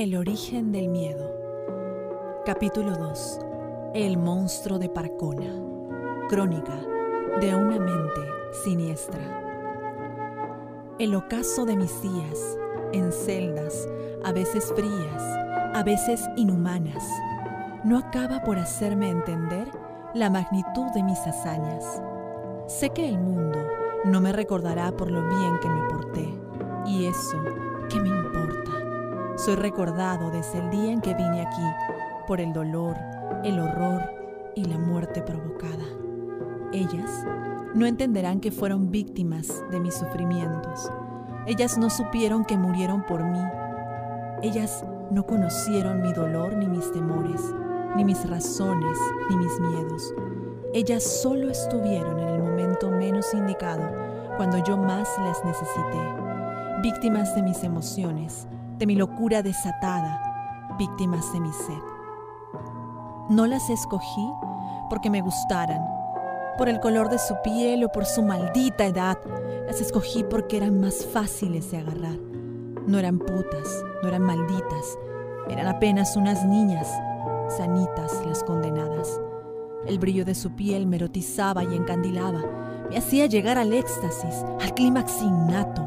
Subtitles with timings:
[0.00, 1.30] El origen del miedo.
[2.46, 3.38] Capítulo 2.
[3.92, 5.52] El monstruo de Parcona.
[6.30, 6.72] Crónica
[7.38, 8.22] de una mente
[8.64, 9.20] siniestra.
[10.98, 12.58] El ocaso de mis días,
[12.94, 13.86] en celdas,
[14.24, 15.22] a veces frías,
[15.74, 17.04] a veces inhumanas,
[17.84, 19.68] no acaba por hacerme entender
[20.14, 21.84] la magnitud de mis hazañas.
[22.68, 23.58] Sé que el mundo
[24.06, 26.26] no me recordará por lo bien que me porté,
[26.86, 27.36] y eso,
[27.90, 28.39] ¿qué me importa?
[29.50, 31.64] Soy recordado desde el día en que vine aquí
[32.28, 32.96] por el dolor,
[33.42, 34.00] el horror
[34.54, 35.82] y la muerte provocada.
[36.72, 37.10] Ellas
[37.74, 40.88] no entenderán que fueron víctimas de mis sufrimientos.
[41.48, 43.42] Ellas no supieron que murieron por mí.
[44.44, 47.42] Ellas no conocieron mi dolor ni mis temores,
[47.96, 48.96] ni mis razones
[49.30, 50.14] ni mis miedos.
[50.74, 53.82] Ellas solo estuvieron en el momento menos indicado,
[54.36, 55.98] cuando yo más las necesité,
[56.84, 58.46] víctimas de mis emociones,
[58.80, 61.82] de mi locura desatada, víctimas de mi sed.
[63.28, 64.26] No las escogí
[64.88, 65.86] porque me gustaran,
[66.56, 69.18] por el color de su piel o por su maldita edad.
[69.66, 72.16] Las escogí porque eran más fáciles de agarrar.
[72.86, 74.98] No eran putas, no eran malditas,
[75.50, 76.88] eran apenas unas niñas,
[77.54, 79.20] sanitas las condenadas.
[79.86, 82.42] El brillo de su piel me erotizaba y encandilaba,
[82.88, 85.86] me hacía llegar al éxtasis, al clímax innato,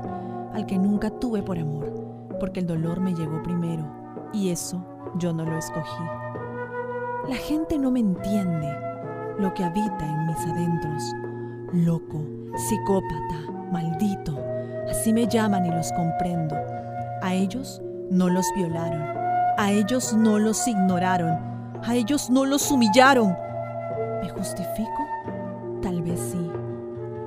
[0.53, 1.92] al que nunca tuve por amor
[2.43, 3.85] porque el dolor me llegó primero
[4.33, 6.03] y eso yo no lo escogí.
[7.29, 8.69] La gente no me entiende
[9.39, 11.03] lo que habita en mis adentros.
[11.71, 12.21] Loco,
[12.57, 14.37] psicópata, maldito,
[14.89, 16.57] así me llaman y los comprendo.
[17.21, 19.01] A ellos no los violaron,
[19.57, 21.39] a ellos no los ignoraron,
[21.81, 23.37] a ellos no los humillaron.
[24.21, 25.07] ¿Me justifico?
[25.81, 26.51] Tal vez sí,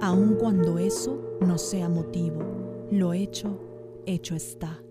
[0.02, 2.42] aun cuando eso no sea motivo.
[2.90, 3.58] Lo hecho,
[4.04, 4.82] hecho está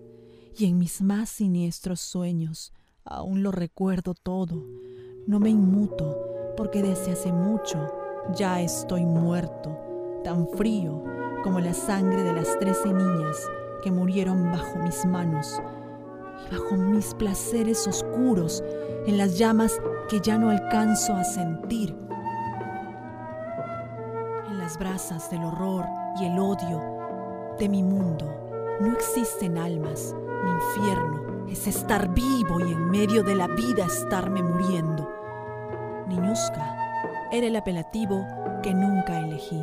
[0.58, 2.72] y en mis más siniestros sueños
[3.04, 4.64] aún lo recuerdo todo.
[5.26, 7.92] No me inmuto porque desde hace mucho
[8.34, 9.76] ya estoy muerto,
[10.24, 11.04] tan frío
[11.44, 13.36] como la sangre de las trece niñas
[13.82, 15.60] que murieron bajo mis manos
[16.46, 18.64] y bajo mis placeres oscuros
[19.06, 19.78] en las llamas
[20.08, 21.94] que ya no alcanzo a sentir.
[24.48, 25.84] En las brasas del horror
[26.18, 26.82] y el odio
[27.58, 28.26] de mi mundo
[28.80, 30.14] no existen almas
[30.48, 35.08] infierno es estar vivo y en medio de la vida estarme muriendo.
[36.08, 36.76] Niñusca
[37.32, 38.26] era el apelativo
[38.62, 39.62] que nunca elegí.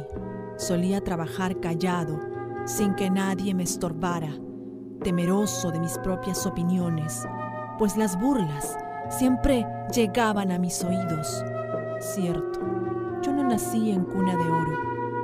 [0.57, 2.19] Solía trabajar callado,
[2.65, 4.33] sin que nadie me estorbara,
[5.03, 7.27] temeroso de mis propias opiniones,
[7.77, 8.77] pues las burlas
[9.09, 11.43] siempre llegaban a mis oídos.
[11.99, 12.59] Cierto,
[13.21, 14.79] yo no nací en cuna de oro,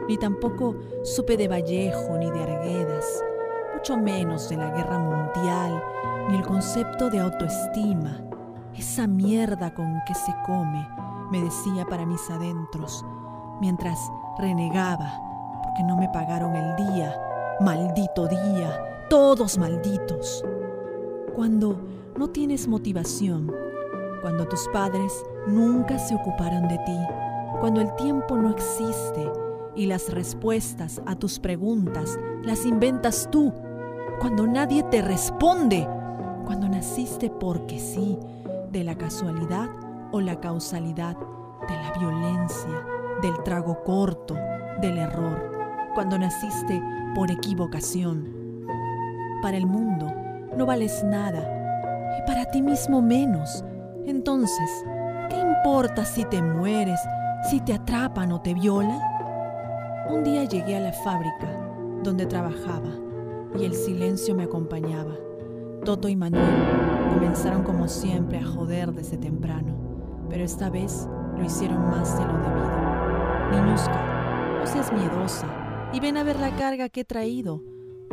[0.08, 3.24] ni tampoco supe de Vallejo ni de Arguedas
[3.80, 5.82] mucho menos de la guerra mundial,
[6.28, 8.20] ni el concepto de autoestima.
[8.76, 10.86] Esa mierda con que se come,
[11.32, 13.06] me decía para mis adentros,
[13.62, 13.98] mientras
[14.38, 15.14] renegaba
[15.64, 17.16] porque no me pagaron el día,
[17.62, 20.44] maldito día, todos malditos.
[21.34, 21.80] Cuando
[22.18, 23.50] no tienes motivación,
[24.22, 27.00] cuando tus padres nunca se ocuparon de ti,
[27.62, 29.32] cuando el tiempo no existe
[29.74, 33.54] y las respuestas a tus preguntas las inventas tú
[34.20, 35.88] cuando nadie te responde,
[36.46, 38.20] cuando naciste porque sí,
[38.70, 39.70] de la casualidad
[40.12, 42.86] o la causalidad, de la violencia,
[43.22, 44.36] del trago corto,
[44.82, 46.82] del error, cuando naciste
[47.16, 48.66] por equivocación.
[49.42, 50.14] Para el mundo
[50.58, 53.64] no vales nada y para ti mismo menos.
[54.06, 54.70] Entonces,
[55.30, 57.00] ¿qué importa si te mueres,
[57.50, 59.00] si te atrapan o te violan?
[60.10, 61.48] Un día llegué a la fábrica
[62.04, 62.90] donde trabajaba
[63.58, 65.16] y el silencio me acompañaba.
[65.84, 69.76] Toto y Manuel comenzaron como siempre a joder desde temprano,
[70.30, 73.66] pero esta vez lo hicieron más de lo debido.
[73.66, 75.48] Niñusca, no seas miedosa
[75.94, 77.64] y ven a ver la carga que he traído.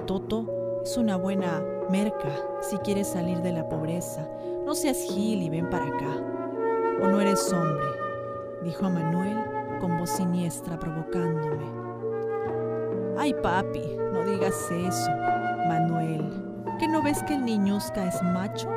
[0.06, 2.30] Toto es una buena merca
[2.62, 4.28] si quieres salir de la pobreza.
[4.64, 6.22] No seas gil y ven para acá.
[7.02, 7.84] O no eres hombre,
[8.64, 9.36] dijo a Manuel
[9.80, 11.66] con voz siniestra provocándome.
[13.18, 15.10] Ay, papi, no digas eso.
[15.68, 16.30] Manuel,
[16.78, 18.70] ¿que no ves que el niñusca es macho?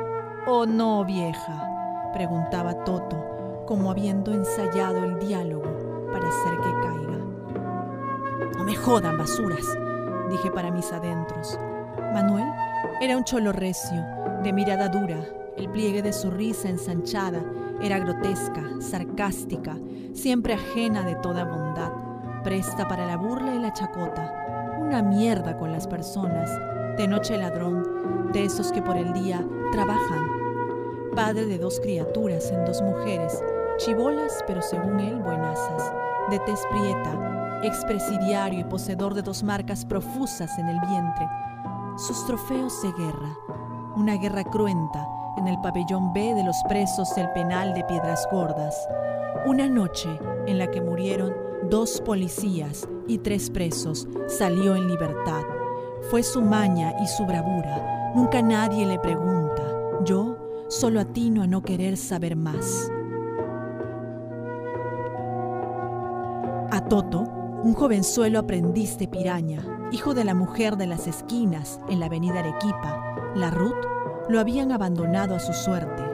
[0.46, 1.66] ¿O no, vieja?
[2.12, 8.50] preguntaba Toto, como habiendo ensayado el diálogo para hacer que caiga.
[8.58, 9.78] No me jodan, basuras,
[10.28, 11.58] dije para mis adentros.
[12.12, 12.48] Manuel
[13.00, 14.04] era un cholo recio,
[14.42, 15.24] de mirada dura.
[15.56, 17.42] El pliegue de su risa ensanchada
[17.80, 19.76] era grotesca, sarcástica,
[20.12, 21.92] siempre ajena de toda bondad
[22.42, 24.49] presta para la burla y la chacota,
[24.90, 26.50] una mierda con las personas,
[26.96, 29.40] de noche ladrón, de esos que por el día
[29.70, 30.26] trabajan.
[31.14, 33.40] Padre de dos criaturas en dos mujeres,
[33.76, 35.92] chivolas pero según él buenazas,
[36.28, 41.28] de tez prieta, expresidiario y poseedor de dos marcas profusas en el vientre.
[41.96, 43.38] Sus trofeos de guerra,
[43.94, 45.06] una guerra cruenta
[45.38, 48.88] en el pabellón B de los presos del penal de Piedras Gordas.
[49.46, 51.32] Una noche en la que murieron
[51.70, 55.42] dos policías y tres presos, salió en libertad.
[56.10, 58.12] Fue su maña y su bravura.
[58.14, 59.62] Nunca nadie le pregunta.
[60.04, 60.36] Yo
[60.68, 62.90] solo atino a no querer saber más.
[66.70, 67.20] A Toto,
[67.64, 72.38] un jovenzuelo aprendiz de piraña, hijo de la mujer de las esquinas en la avenida
[72.38, 73.74] Arequipa, la Ruth,
[74.28, 76.04] lo habían abandonado a su suerte.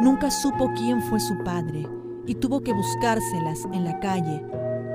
[0.00, 1.88] Nunca supo quién fue su padre
[2.26, 4.44] y tuvo que buscárselas en la calle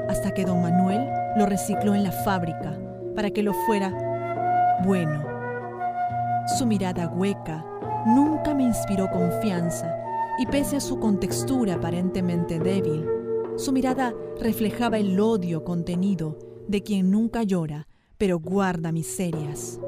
[0.08, 2.78] hasta que don Manuel lo recicló en la fábrica
[3.16, 5.24] para que lo fuera bueno.
[6.58, 7.66] Su mirada hueca
[8.06, 9.96] nunca me inspiró confianza
[10.38, 13.06] y pese a su contextura aparentemente débil,
[13.56, 16.38] su mirada reflejaba el odio contenido
[16.68, 17.88] de quien nunca llora
[18.18, 19.80] pero guarda miserias.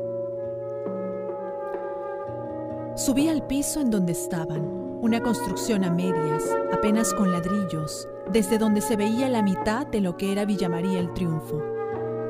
[2.96, 8.82] Subí al piso en donde estaban, una construcción a medias, apenas con ladrillos, desde donde
[8.82, 11.60] se veía la mitad de lo que era Villa María el Triunfo.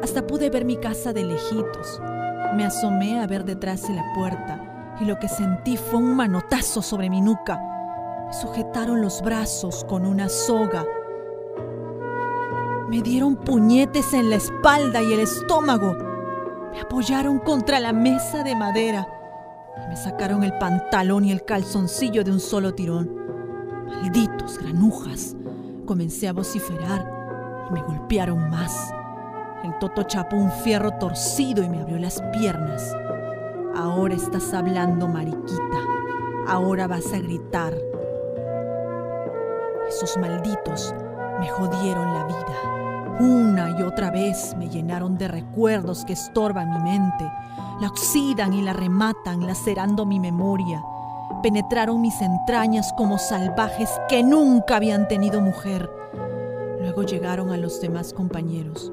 [0.02, 2.02] Hasta pude ver mi casa de lejitos.
[2.56, 6.82] Me asomé a ver detrás de la puerta y lo que sentí fue un manotazo
[6.82, 7.60] sobre mi nuca.
[8.28, 10.86] Me sujetaron los brazos con una soga.
[12.88, 15.94] Me dieron puñetes en la espalda y el estómago.
[16.72, 19.21] Me apoyaron contra la mesa de madera
[19.90, 23.10] me sacaron el pantalón y el calzoncillo de un solo tirón.
[23.86, 25.36] Malditos granujas.
[25.86, 27.06] Comencé a vociferar
[27.70, 28.94] y me golpearon más.
[29.64, 32.96] El toto chapó un fierro torcido y me abrió las piernas.
[33.76, 35.80] Ahora estás hablando, mariquita.
[36.48, 37.74] Ahora vas a gritar.
[39.88, 40.96] Esos malditos
[41.40, 42.71] me jodieron la vida.
[43.22, 47.32] Una y otra vez me llenaron de recuerdos que estorban mi mente,
[47.80, 50.84] la oxidan y la rematan, lacerando mi memoria
[51.42, 55.90] penetraron mis entrañas como salvajes que nunca habían tenido mujer.
[56.80, 58.92] Luego llegaron a los demás compañeros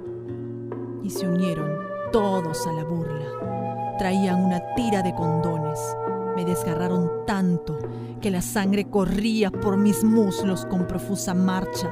[1.03, 1.71] y se unieron
[2.11, 3.97] todos a la burla.
[3.99, 5.79] Traían una tira de condones.
[6.37, 7.79] Me desgarraron tanto
[8.21, 11.91] que la sangre corría por mis muslos con profusa marcha.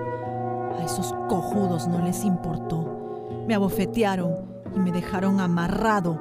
[0.79, 3.25] A esos cojudos no les importó.
[3.47, 4.35] Me abofetearon
[4.75, 6.19] y me dejaron amarrado.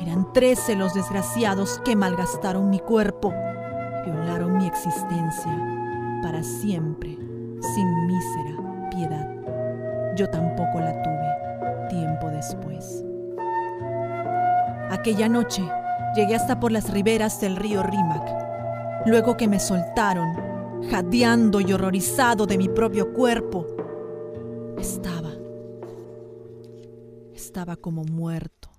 [0.00, 3.32] Eran trece los desgraciados que malgastaron mi cuerpo
[4.06, 5.52] violaron mi existencia
[6.22, 7.16] para siempre,
[7.74, 9.28] sin mísera piedad.
[10.16, 13.04] Yo tampoco la tuve tiempo después.
[14.90, 15.62] Aquella noche
[16.14, 19.04] llegué hasta por las riberas del río Rímac.
[19.06, 20.34] Luego que me soltaron,
[20.90, 23.66] jadeando y horrorizado de mi propio cuerpo,
[24.78, 25.32] estaba,
[27.34, 28.70] estaba como muerto.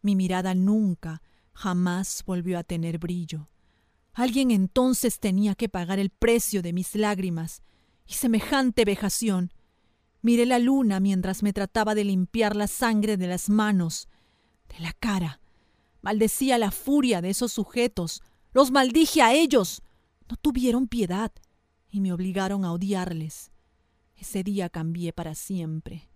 [0.00, 1.22] Mi mirada nunca,
[1.52, 3.48] jamás volvió a tener brillo.
[4.14, 7.62] Alguien entonces tenía que pagar el precio de mis lágrimas
[8.06, 9.52] y semejante vejación.
[10.20, 14.08] Miré la luna mientras me trataba de limpiar la sangre de las manos,
[14.68, 15.40] de la cara.
[16.00, 18.22] Maldecía la furia de esos sujetos.
[18.52, 19.82] Los maldije a ellos.
[20.28, 21.32] No tuvieron piedad
[21.90, 23.51] y me obligaron a odiarles.
[24.22, 26.08] Ese día cambié para siempre.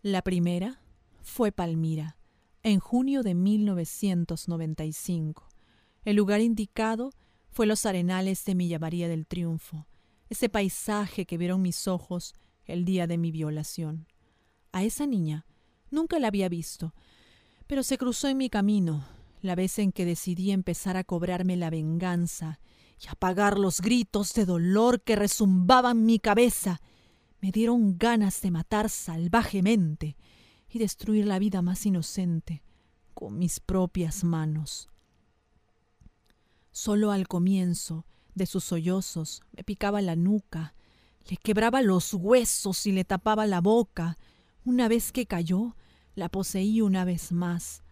[0.00, 0.80] La primera
[1.20, 2.16] fue Palmira,
[2.62, 5.46] en junio de 1995.
[6.02, 7.10] El lugar indicado
[7.50, 9.86] fue los arenales de Milla María del Triunfo,
[10.30, 12.32] ese paisaje que vieron mis ojos
[12.64, 14.08] el día de mi violación.
[14.72, 15.44] A esa niña
[15.90, 16.94] nunca la había visto,
[17.66, 19.04] pero se cruzó en mi camino
[19.42, 22.60] la vez en que decidí empezar a cobrarme la venganza
[23.02, 26.80] y apagar los gritos de dolor que resumbaban mi cabeza.
[27.40, 30.16] Me dieron ganas de matar salvajemente
[30.68, 32.62] y destruir la vida más inocente
[33.14, 34.88] con mis propias manos.
[36.70, 38.04] Solo al comienzo
[38.34, 40.74] de sus sollozos me picaba la nuca,
[41.28, 44.18] le quebraba los huesos y le tapaba la boca.
[44.64, 45.76] Una vez que cayó,
[46.14, 47.82] la poseí una vez más.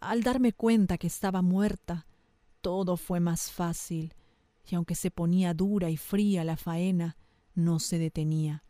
[0.00, 2.06] Al darme cuenta que estaba muerta,
[2.60, 4.14] todo fue más fácil,
[4.68, 7.16] y aunque se ponía dura y fría la faena,
[7.54, 8.64] no se detenía.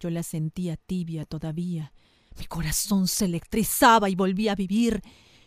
[0.00, 1.92] Yo la sentía tibia todavía.
[2.38, 5.02] Mi corazón se electrizaba y volvía a vivir.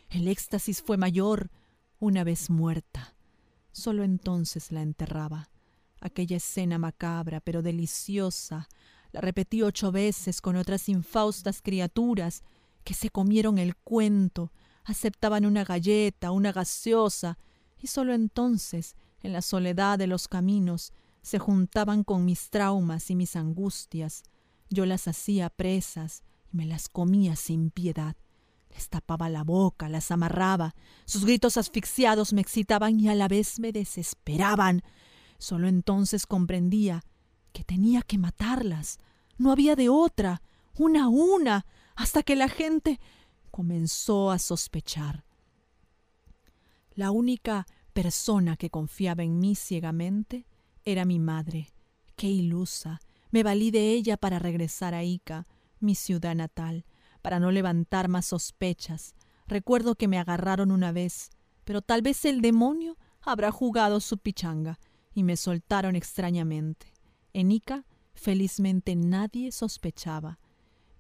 [0.09, 1.51] El éxtasis fue mayor
[1.99, 3.15] una vez muerta.
[3.71, 5.49] Solo entonces la enterraba.
[6.01, 8.67] Aquella escena macabra pero deliciosa
[9.11, 12.43] la repetí ocho veces con otras infaustas criaturas
[12.83, 14.51] que se comieron el cuento
[14.83, 17.37] aceptaban una galleta, una gaseosa,
[17.81, 23.15] y solo entonces, en la soledad de los caminos, se juntaban con mis traumas y
[23.15, 24.23] mis angustias.
[24.69, 28.15] Yo las hacía presas y me las comía sin piedad.
[28.71, 30.75] Les tapaba la boca, las amarraba.
[31.05, 34.83] Sus gritos asfixiados me excitaban y a la vez me desesperaban.
[35.37, 37.03] Solo entonces comprendía
[37.51, 38.99] que tenía que matarlas.
[39.37, 40.41] No había de otra,
[40.77, 42.99] una a una, hasta que la gente
[43.51, 45.25] comenzó a sospechar.
[46.93, 47.65] La única
[48.01, 50.45] persona que confiaba en mí ciegamente
[50.85, 51.67] era mi madre.
[52.15, 53.01] Qué ilusa.
[53.29, 55.47] Me valí de ella para regresar a Ica,
[55.81, 56.85] mi ciudad natal
[57.21, 59.15] para no levantar más sospechas.
[59.47, 61.29] Recuerdo que me agarraron una vez,
[61.65, 64.79] pero tal vez el demonio habrá jugado su pichanga
[65.13, 66.93] y me soltaron extrañamente.
[67.33, 70.39] En Ica, felizmente nadie sospechaba.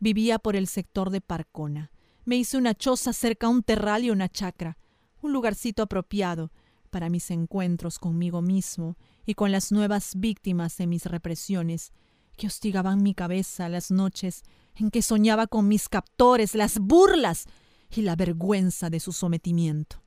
[0.01, 1.93] Vivía por el sector de Parcona.
[2.25, 4.77] Me hice una choza cerca a un terral y una chacra,
[5.21, 6.51] un lugarcito apropiado
[6.89, 11.91] para mis encuentros conmigo mismo y con las nuevas víctimas de mis represiones
[12.37, 14.43] que hostigaban mi cabeza las noches
[14.75, 17.45] en que soñaba con mis captores, las burlas
[17.91, 20.01] y la vergüenza de su sometimiento.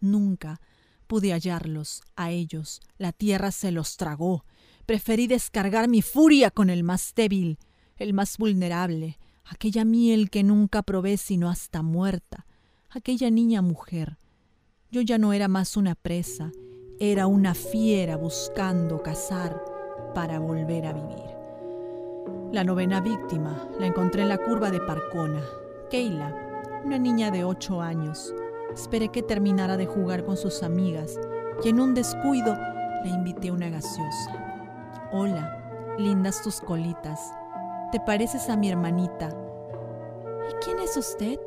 [0.00, 0.60] Nunca
[1.06, 4.44] pude hallarlos a ellos, la tierra se los tragó.
[4.86, 7.58] Preferí descargar mi furia con el más débil,
[7.96, 12.46] el más vulnerable, aquella miel que nunca probé sino hasta muerta,
[12.90, 14.18] aquella niña mujer.
[14.96, 16.52] Yo ya no era más una presa,
[16.98, 19.62] era una fiera buscando cazar
[20.14, 21.26] para volver a vivir.
[22.50, 25.42] La novena víctima la encontré en la curva de Parcona.
[25.90, 28.34] Keila, una niña de ocho años.
[28.72, 31.20] Esperé que terminara de jugar con sus amigas
[31.62, 32.56] y en un descuido
[33.04, 35.10] le invité una gaseosa.
[35.12, 37.20] Hola, lindas tus colitas.
[37.92, 39.28] ¿Te pareces a mi hermanita?
[40.50, 41.38] ¿Y quién es usted?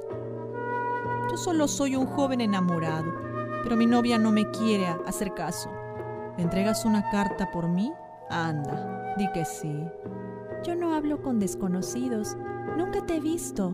[1.31, 3.28] Yo solo soy un joven enamorado,
[3.63, 5.69] pero mi novia no me quiere hacer caso.
[6.37, 7.91] ¿Le entregas una carta por mí?
[8.29, 9.85] Anda, di que sí.
[10.63, 12.37] Yo no hablo con desconocidos.
[12.77, 13.73] Nunca te he visto.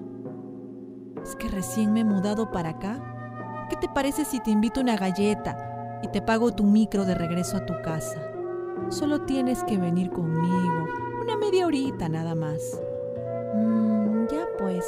[1.23, 3.67] Es que recién me he mudado para acá.
[3.69, 7.57] ¿Qué te parece si te invito una galleta y te pago tu micro de regreso
[7.57, 8.21] a tu casa?
[8.89, 10.87] Solo tienes que venir conmigo.
[11.21, 12.79] Una media horita nada más.
[13.55, 14.85] Mmm, ya pues.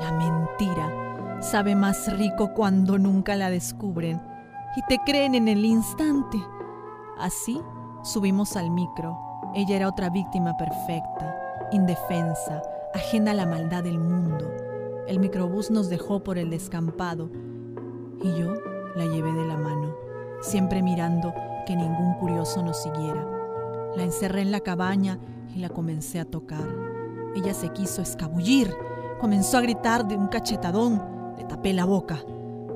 [0.00, 1.07] La mentira
[1.40, 4.20] sabe más rico cuando nunca la descubren
[4.76, 6.38] y te creen en el instante.
[7.18, 7.60] Así
[8.02, 11.34] subimos al micro ella era otra víctima perfecta,
[11.72, 12.62] indefensa,
[12.94, 14.52] ajena a la maldad del mundo.
[15.06, 17.30] El microbús nos dejó por el descampado
[18.22, 18.54] y yo
[18.94, 19.94] la llevé de la mano,
[20.42, 21.32] siempre mirando
[21.66, 23.26] que ningún curioso nos siguiera.
[23.96, 25.18] La encerré en la cabaña
[25.54, 26.68] y la comencé a tocar.
[27.34, 28.74] Ella se quiso escabullir,
[29.18, 31.02] comenzó a gritar de un cachetadón,
[31.48, 32.18] tapé la boca.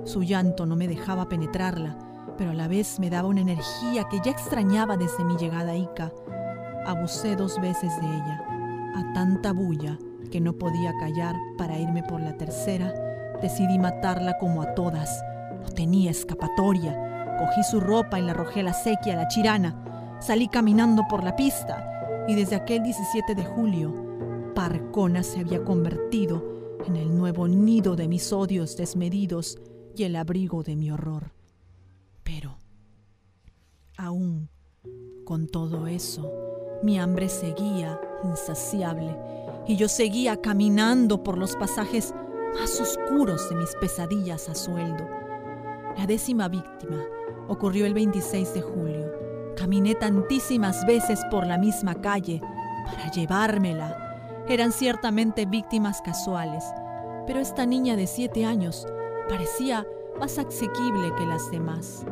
[0.05, 1.97] Su llanto no me dejaba penetrarla,
[2.37, 5.77] pero a la vez me daba una energía que ya extrañaba desde mi llegada a
[5.77, 6.13] Ica.
[6.87, 8.45] Abusé dos veces de ella,
[8.97, 9.99] a tanta bulla
[10.31, 12.93] que no podía callar para irme por la tercera.
[13.41, 15.23] Decidí matarla como a todas.
[15.63, 17.37] No tenía escapatoria.
[17.39, 19.77] Cogí su ropa y la arrojé a la sequía, a la chirana.
[20.21, 21.89] Salí caminando por la pista
[22.29, 23.93] y desde aquel 17 de julio,
[24.55, 26.52] Parcona se había convertido
[26.87, 29.59] en el nuevo nido de mis odios desmedidos
[29.97, 31.33] y el abrigo de mi horror.
[32.23, 32.59] Pero,
[33.97, 34.49] aún
[35.25, 36.31] con todo eso,
[36.83, 39.17] mi hambre seguía insaciable
[39.67, 42.13] y yo seguía caminando por los pasajes
[42.55, 45.09] más oscuros de mis pesadillas a sueldo.
[45.97, 47.05] La décima víctima
[47.49, 49.13] ocurrió el 26 de julio.
[49.57, 52.41] Caminé tantísimas veces por la misma calle
[52.87, 54.02] para llevármela.
[54.53, 56.63] Eran ciertamente víctimas casuales,
[57.27, 58.87] pero esta niña de siete años
[59.27, 59.87] parecía
[60.21, 62.05] más asequible que las demás.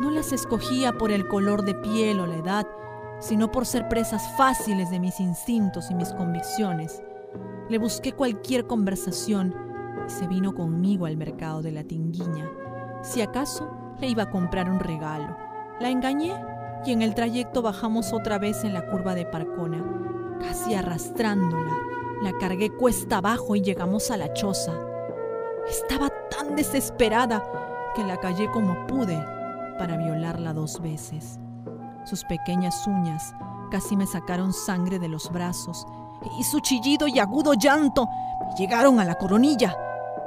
[0.00, 2.66] No las escogía por el color de piel o la edad,
[3.20, 7.02] sino por ser presas fáciles de mis instintos y mis convicciones.
[7.68, 9.54] Le busqué cualquier conversación
[10.06, 12.50] y se vino conmigo al mercado de la tinguiña.
[13.02, 15.36] Si acaso le iba a comprar un regalo.
[15.78, 16.42] La engañé
[16.86, 19.84] y en el trayecto bajamos otra vez en la curva de Parcona,
[20.40, 21.72] casi arrastrándola.
[22.22, 24.72] La cargué cuesta abajo y llegamos a la choza.
[25.68, 27.42] Estaba tan desesperada
[27.94, 29.16] que la callé como pude
[29.78, 31.38] para violarla dos veces.
[32.04, 33.34] Sus pequeñas uñas
[33.70, 35.86] casi me sacaron sangre de los brazos
[36.38, 39.76] y su chillido y agudo llanto me llegaron a la coronilla.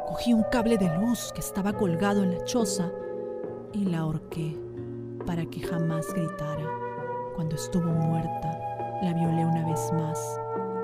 [0.08, 2.92] Cogí un cable de luz que estaba colgado en la choza
[3.74, 4.58] y la ahorqué
[5.26, 6.68] para que jamás gritara.
[7.36, 8.59] Cuando estuvo muerta,
[9.02, 10.40] la violé una vez más.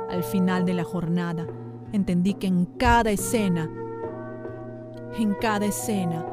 [0.10, 1.46] Al final de la jornada,
[1.92, 3.70] entendí que en cada escena,
[5.18, 6.26] en cada escena,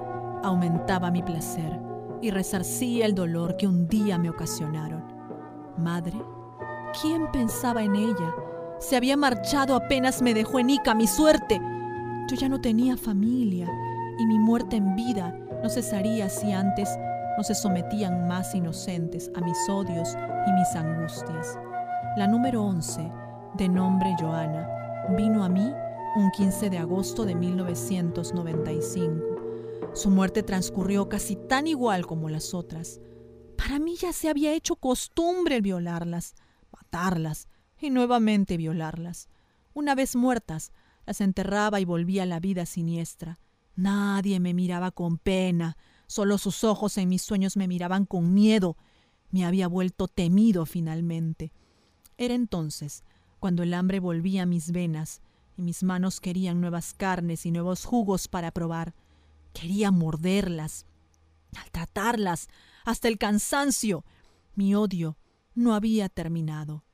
[0.43, 1.81] aumentaba mi placer
[2.21, 5.03] y resarcía el dolor que un día me ocasionaron.
[5.79, 6.21] Madre,
[7.01, 8.35] ¿quién pensaba en ella?
[8.79, 11.61] Se había marchado apenas me dejó en Ica mi suerte.
[12.29, 13.69] Yo ya no tenía familia
[14.19, 16.89] y mi muerte en vida no cesaría si antes
[17.43, 21.59] se sometían más inocentes a mis odios y mis angustias.
[22.17, 23.11] La número 11,
[23.55, 24.69] de nombre Joana,
[25.17, 25.73] vino a mí
[26.17, 29.93] un 15 de agosto de 1995.
[29.95, 33.01] Su muerte transcurrió casi tan igual como las otras.
[33.57, 36.35] Para mí ya se había hecho costumbre violarlas,
[36.71, 37.49] matarlas
[37.81, 39.29] y nuevamente violarlas.
[39.75, 40.73] Una vez muertas,
[41.07, 43.39] las enterraba y volvía a la vida siniestra.
[43.75, 45.77] Nadie me miraba con pena,
[46.13, 48.77] solo sus ojos en mis sueños me miraban con miedo.
[49.31, 51.53] Me había vuelto temido finalmente.
[52.19, 53.03] Era entonces
[53.41, 55.23] cuando el hambre volvía a mis venas
[55.57, 58.95] y mis manos querían nuevas carnes y nuevos jugos para probar.
[59.55, 60.85] Quería morderlas,
[61.51, 62.49] maltratarlas,
[62.85, 64.05] hasta el cansancio.
[64.55, 65.17] Mi odio
[65.55, 66.85] no había terminado.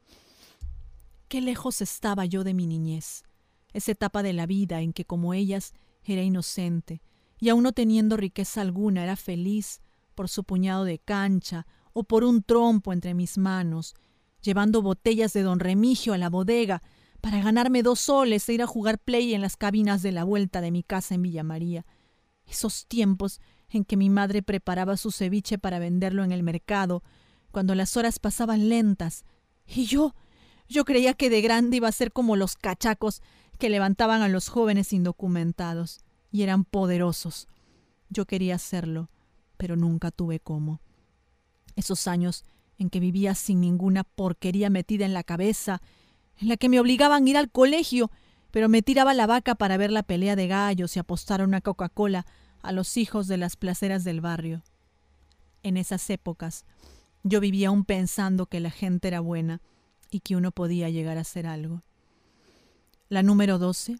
[1.27, 3.25] Qué lejos estaba yo de mi niñez,
[3.73, 7.03] esa etapa de la vida en que como ellas era inocente,
[7.39, 9.81] y aun no teniendo riqueza alguna era feliz
[10.15, 13.95] por su puñado de cancha o por un trompo entre mis manos,
[14.43, 16.83] llevando botellas de don Remigio a la bodega
[17.21, 20.61] para ganarme dos soles e ir a jugar play en las cabinas de la vuelta
[20.61, 21.87] de mi casa en Villa María.
[22.47, 27.03] Esos tiempos en que mi madre preparaba su ceviche para venderlo en el mercado,
[27.51, 29.25] cuando las horas pasaban lentas,
[29.67, 30.15] y yo,
[30.69, 33.23] yo creía que de grande iba a ser como los cachacos
[33.59, 37.49] que levantaban a los jóvenes indocumentados, y eran poderosos.
[38.11, 39.09] Yo quería hacerlo,
[39.57, 40.81] pero nunca tuve cómo.
[41.77, 42.45] Esos años
[42.79, 45.83] en que vivía sin ninguna porquería metida en la cabeza,
[46.41, 48.11] en la que me obligaban a ir al colegio,
[48.51, 52.25] pero me tiraba la vaca para ver la pelea de gallos y apostar una Coca-Cola
[52.63, 54.63] a los hijos de las placeras del barrio.
[55.63, 56.65] En esas épocas
[57.25, 59.61] yo vivía aún pensando que la gente era buena
[60.11, 61.83] y que uno podía llegar a hacer algo.
[63.09, 63.99] La número 12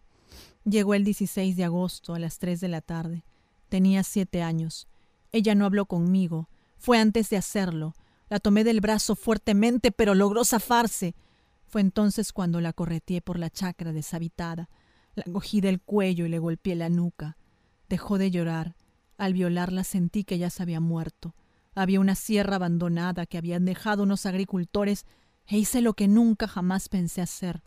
[0.71, 3.23] llegó el 16 de agosto a las 3 de la tarde.
[3.69, 4.87] Tenía siete años.
[5.31, 6.49] Ella no habló conmigo.
[6.77, 7.95] Fue antes de hacerlo.
[8.29, 11.15] La tomé del brazo fuertemente, pero logró zafarse.
[11.67, 14.69] Fue entonces cuando la correteé por la chacra deshabitada.
[15.15, 17.37] La cogí del cuello y le golpeé la nuca.
[17.89, 18.75] Dejó de llorar.
[19.17, 21.35] Al violarla sentí que ya se había muerto.
[21.75, 25.05] Había una sierra abandonada que habían dejado unos agricultores
[25.47, 27.63] e hice lo que nunca jamás pensé hacer,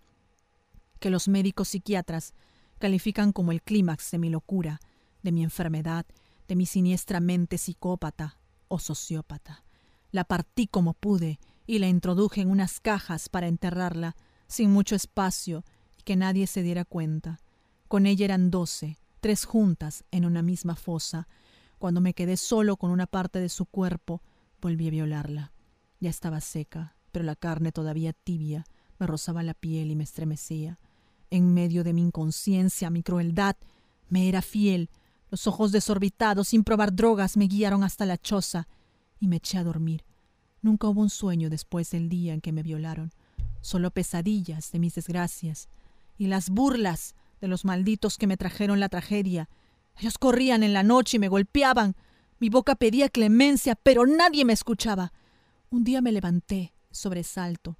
[1.01, 2.35] que los médicos psiquiatras
[2.83, 4.81] califican como el clímax de mi locura,
[5.23, 6.05] de mi enfermedad,
[6.49, 9.63] de mi siniestra mente psicópata o sociópata.
[10.11, 14.17] La partí como pude y la introduje en unas cajas para enterrarla,
[14.49, 15.63] sin mucho espacio
[15.97, 17.39] y que nadie se diera cuenta.
[17.87, 21.29] Con ella eran doce, tres juntas en una misma fosa.
[21.79, 24.23] Cuando me quedé solo con una parte de su cuerpo,
[24.61, 25.53] volví a violarla.
[26.01, 28.65] Ya estaba seca, pero la carne todavía tibia
[28.99, 30.81] me rozaba la piel y me estremecía.
[31.33, 33.57] En medio de mi inconsciencia, mi crueldad,
[34.11, 34.91] me era fiel.
[35.31, 38.69] Los ojos desorbitados, sin probar drogas, me guiaron hasta la choza
[39.19, 40.05] y me eché a dormir.
[40.61, 43.13] Nunca hubo un sueño después del día en que me violaron,
[43.63, 45.71] solo pesadillas de mis desgracias
[46.19, 49.49] y las burlas de los malditos que me trajeron la tragedia.
[49.97, 51.97] Ellos corrían en la noche y me golpeaban.
[52.41, 55.15] Mi boca pedía clemencia, pero nadie me escuchaba.
[55.71, 57.79] Un día me levanté, sobresalto.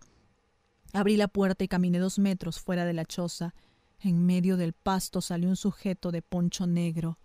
[0.93, 3.55] Abrí la puerta y caminé dos metros fuera de la choza.
[4.01, 7.19] En medio del pasto salió un sujeto de poncho negro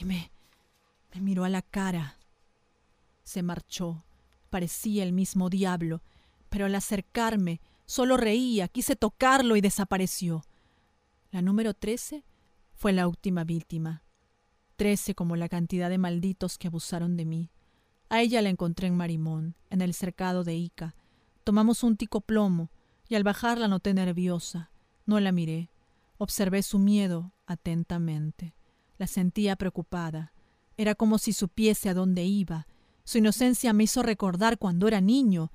[0.00, 0.30] y me
[1.14, 2.16] me miró a la cara.
[3.22, 4.02] Se marchó
[4.52, 6.02] parecía el mismo diablo,
[6.50, 10.44] pero al acercarme solo reía, quise tocarlo y desapareció.
[11.30, 12.22] La número trece
[12.74, 14.02] fue la última víctima.
[14.76, 17.50] Trece como la cantidad de malditos que abusaron de mí.
[18.10, 20.94] A ella la encontré en Marimón, en el cercado de Ica.
[21.44, 22.70] Tomamos un tico plomo,
[23.08, 24.70] y al bajar la noté nerviosa.
[25.06, 25.70] No la miré.
[26.18, 28.54] Observé su miedo atentamente.
[28.98, 30.32] La sentía preocupada.
[30.76, 32.66] Era como si supiese a dónde iba,
[33.04, 35.50] su inocencia me hizo recordar cuando era niño.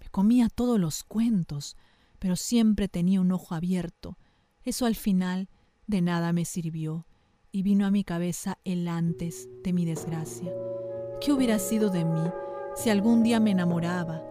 [0.00, 1.76] Me comía todos los cuentos,
[2.18, 4.18] pero siempre tenía un ojo abierto.
[4.64, 5.48] Eso al final
[5.86, 7.06] de nada me sirvió,
[7.52, 10.52] y vino a mi cabeza el antes de mi desgracia.
[11.20, 12.30] ¿Qué hubiera sido de mí
[12.74, 14.22] si algún día me enamoraba,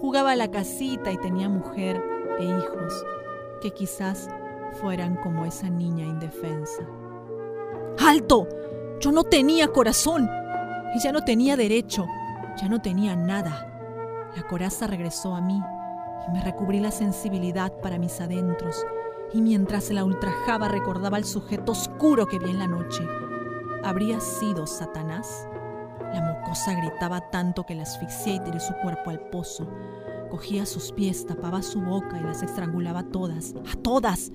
[0.00, 2.02] jugaba a la casita y tenía mujer
[2.38, 3.04] e hijos,
[3.60, 4.28] que quizás
[4.80, 6.82] fueran como esa niña indefensa?
[7.98, 8.46] ¡Alto!
[9.00, 10.28] Yo no tenía corazón
[10.94, 12.06] y ya no tenía derecho,
[12.56, 13.70] ya no tenía nada.
[14.36, 15.60] La coraza regresó a mí
[16.26, 18.84] y me recubrí la sensibilidad para mis adentros
[19.32, 23.06] y mientras la ultrajaba recordaba el sujeto oscuro que vi en la noche.
[23.82, 25.48] ¿Habría sido Satanás?
[26.14, 29.66] La mocosa gritaba tanto que la asfixié y tiré su cuerpo al pozo.
[30.30, 34.30] Cogía sus pies, tapaba su boca y las estrangulaba todas, a todas.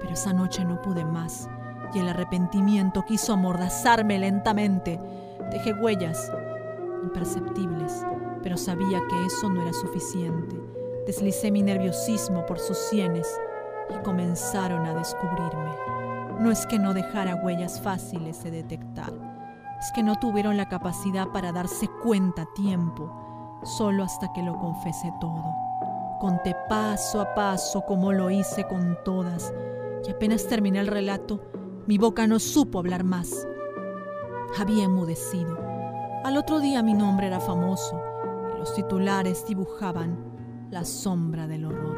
[0.00, 1.50] Pero esa noche no pude más
[1.94, 4.98] y el arrepentimiento quiso amordazarme lentamente.
[5.50, 6.32] Dejé huellas
[7.02, 8.06] imperceptibles,
[8.42, 10.56] pero sabía que eso no era suficiente.
[11.06, 13.28] Deslicé mi nerviosismo por sus sienes
[13.94, 15.72] y comenzaron a descubrirme.
[16.40, 19.12] No es que no dejara huellas fáciles de detectar,
[19.80, 24.58] es que no tuvieron la capacidad para darse cuenta a tiempo, solo hasta que lo
[24.58, 25.44] confesé todo.
[26.20, 29.52] Conté paso a paso como lo hice con todas,
[30.06, 31.40] y apenas terminé el relato,
[31.86, 33.46] mi boca no supo hablar más.
[34.58, 35.56] Había enmudecido.
[36.24, 38.00] Al otro día mi nombre era famoso
[38.54, 40.18] y los titulares dibujaban
[40.70, 41.96] la sombra del horror.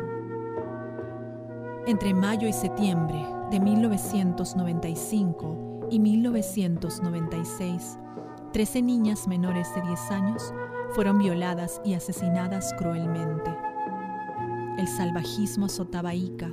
[1.87, 7.99] Entre mayo y septiembre de 1995 y 1996,
[8.53, 10.55] 13 niñas menores de 10 años
[10.91, 13.51] fueron violadas y asesinadas cruelmente.
[14.79, 16.51] El salvajismo azotaba Ica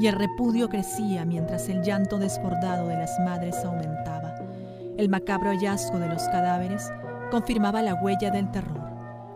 [0.00, 4.34] y el repudio crecía mientras el llanto desbordado de las madres aumentaba.
[4.96, 6.90] El macabro hallazgo de los cadáveres
[7.30, 8.90] confirmaba la huella del terror.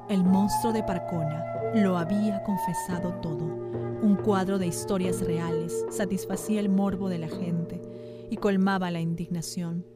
[0.09, 3.45] El monstruo de Parcona lo había confesado todo.
[4.03, 7.84] Un cuadro de historias reales satisfacía el morbo de la gente
[8.35, 9.87] y colmaba la indignación.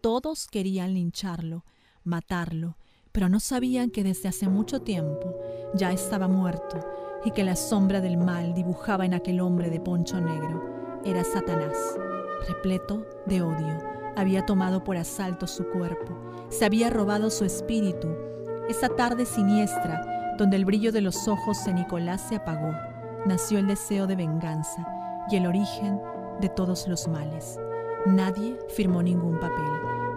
[0.00, 1.64] Todos querían lincharlo,
[2.02, 2.76] matarlo,
[3.12, 5.36] pero no sabían que desde hace mucho tiempo
[5.72, 6.80] ya estaba muerto
[7.24, 11.00] y que la sombra del mal dibujaba en aquel hombre de poncho negro.
[11.04, 11.78] Era Satanás,
[12.48, 13.78] repleto de odio.
[14.16, 18.08] Había tomado por asalto su cuerpo, se había robado su espíritu.
[18.68, 22.72] Esa tarde siniestra, donde el brillo de los ojos de Nicolás se apagó,
[23.26, 24.84] nació el deseo de venganza
[25.30, 26.00] y el origen
[26.40, 27.58] de todos los males.
[28.06, 29.64] Nadie firmó ningún papel,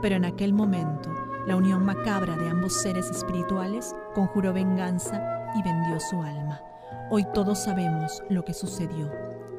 [0.02, 1.10] pero en aquel momento
[1.48, 6.62] la unión macabra de ambos seres espirituales conjuró venganza y vendió su alma.
[7.10, 9.10] Hoy todos sabemos lo que sucedió.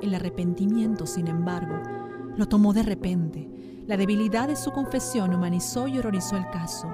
[0.02, 1.80] El arrepentimiento, sin embargo,
[2.36, 3.48] lo tomó de repente.
[3.86, 6.88] La debilidad de su confesión humanizó y horrorizó el caso.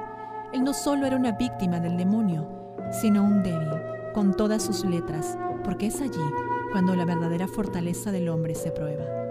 [0.53, 2.48] Él no solo era una víctima del demonio,
[2.92, 3.68] sino un débil,
[4.14, 6.22] con todas sus letras, porque es allí
[6.70, 9.23] cuando la verdadera fortaleza del hombre se prueba.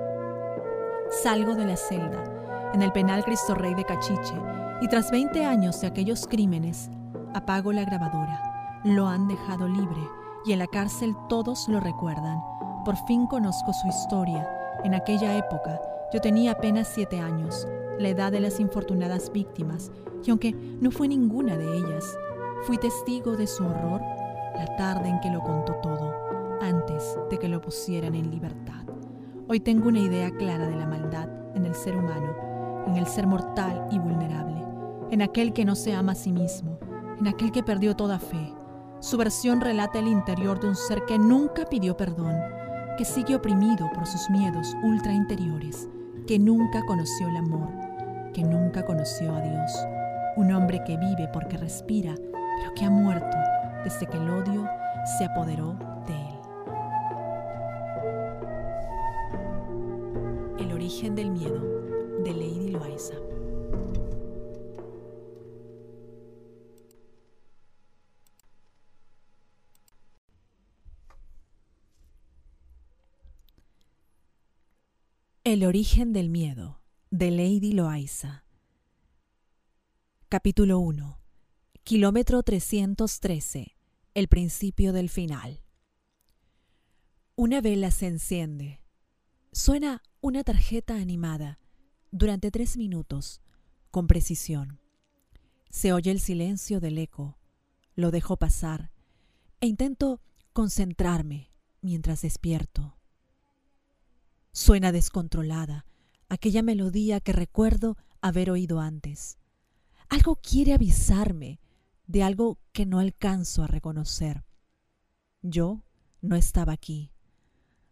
[1.21, 4.33] Salgo de la celda, en el penal Cristo Rey de Cachiche,
[4.81, 6.89] y tras 20 años de aquellos crímenes,
[7.35, 8.81] apago la grabadora.
[8.83, 10.01] Lo han dejado libre
[10.43, 12.41] y en la cárcel todos lo recuerdan.
[12.83, 14.49] Por fin conozco su historia.
[14.83, 15.79] En aquella época
[16.11, 17.67] yo tenía apenas siete años,
[17.99, 19.91] la edad de las infortunadas víctimas,
[20.25, 22.17] y aunque no fue ninguna de ellas,
[22.63, 24.01] fui testigo de su horror
[24.55, 26.11] la tarde en que lo contó todo,
[26.59, 28.92] antes de que lo pusieran en libertad.
[29.45, 33.27] Hoy tengo una idea clara de la maldad en el ser humano, en el ser
[33.27, 34.63] mortal y vulnerable,
[35.11, 36.79] en aquel que no se ama a sí mismo,
[37.19, 38.53] en aquel que perdió toda fe,
[39.01, 42.37] su versión relata el interior de un ser que nunca pidió perdón,
[42.97, 45.89] que sigue oprimido por sus miedos ultra interiores,
[46.25, 47.67] que nunca conoció el amor,
[48.33, 49.71] que nunca conoció a Dios.
[50.37, 53.37] Un hombre que vive porque respira, pero que ha muerto
[53.83, 54.65] desde que el odio
[55.17, 55.77] se apoderó
[60.93, 61.59] origen del miedo,
[62.23, 63.15] de Lady Loaiza.
[75.43, 76.79] El origen del miedo
[77.09, 78.45] de Lady Loaiza.
[80.29, 81.19] Capítulo 1.
[81.83, 83.75] Kilómetro 313.
[84.13, 85.63] El principio del final.
[87.35, 88.82] Una vela se enciende.
[89.55, 91.59] Suena una tarjeta animada
[92.09, 93.39] durante tres minutos,
[93.91, 94.79] con precisión.
[95.69, 97.37] Se oye el silencio del eco.
[97.95, 98.91] Lo dejo pasar
[99.61, 102.97] e intento concentrarme mientras despierto.
[104.53, 105.85] Suena descontrolada,
[106.29, 109.37] aquella melodía que recuerdo haber oído antes.
[110.09, 111.59] Algo quiere avisarme
[112.07, 114.45] de algo que no alcanzo a reconocer.
[115.43, 115.83] Yo
[116.21, 117.11] no estaba aquí.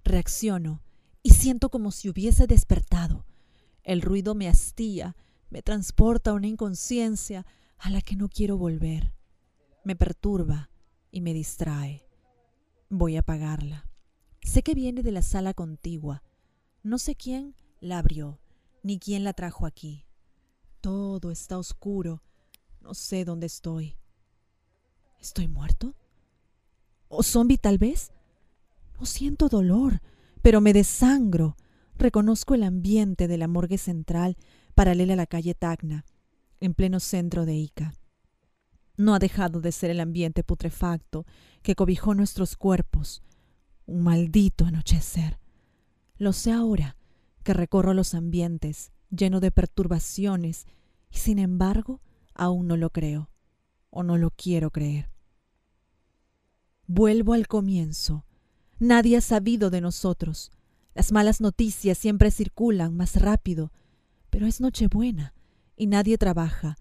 [0.04, 0.82] Reacciono
[1.24, 3.26] y siento como si hubiese despertado.
[3.84, 5.16] El ruido me hastía,
[5.50, 7.46] me transporta a una inconsciencia
[7.78, 9.14] a la que no quiero volver.
[9.84, 10.70] Me perturba
[11.12, 12.08] y me distrae.
[12.90, 13.90] Voy a apagarla.
[14.44, 16.24] Sé que viene de la sala contigua,
[16.84, 18.40] no sé quién la abrió,
[18.82, 20.06] ni quién la trajo aquí.
[20.82, 22.24] Todo está oscuro.
[22.82, 23.96] No sé dónde estoy.
[25.20, 25.94] ¿Estoy muerto?
[27.08, 28.12] ¿O zombie tal vez?
[29.00, 30.02] No siento dolor.
[30.42, 31.58] Pero me desangro.
[31.98, 34.38] Reconozco el ambiente de la morgue central
[34.74, 36.06] paralela a la calle Tacna,
[36.60, 37.94] en pleno centro de Ica.
[38.98, 41.26] No ha dejado de ser el ambiente putrefacto
[41.62, 43.24] que cobijó nuestros cuerpos.
[43.86, 45.40] Un maldito anochecer.
[46.18, 46.98] Lo sé ahora
[47.44, 50.66] que recorro los ambientes lleno de perturbaciones
[51.10, 52.02] y sin embargo
[52.34, 53.30] aún no lo creo
[53.90, 55.12] o no lo quiero creer.
[56.88, 58.26] Vuelvo al comienzo.
[58.82, 60.50] Nadie ha sabido de nosotros.
[60.96, 63.72] Las malas noticias siempre circulan más rápido,
[64.32, 65.36] pero es Nochebuena
[65.76, 66.78] y nadie trabaja.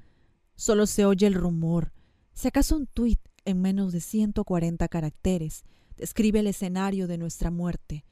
[0.57, 1.93] Solo se oye el rumor.
[2.33, 5.63] Si acaso un tuit en menos de 140 caracteres
[5.99, 8.07] describe el escenario de nuestra muerte.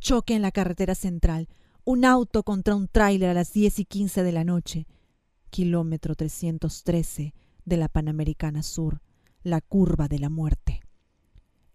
[0.00, 1.48] Choque en la carretera central,
[1.84, 4.88] un auto contra un tráiler a las 10 y 15 de la noche.
[5.50, 9.00] Kilómetro 313 de la Panamericana Sur,
[9.44, 10.80] la curva de la muerte